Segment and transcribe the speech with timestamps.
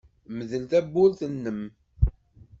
[0.37, 1.61] Mdel tawwurt-nnem.